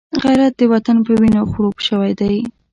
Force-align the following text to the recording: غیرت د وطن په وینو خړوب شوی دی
غیرت 0.23 0.53
د 0.59 0.61
وطن 0.73 0.97
په 1.05 1.11
وینو 1.21 1.41
خړوب 1.51 1.75
شوی 1.87 2.11
دی 2.19 2.35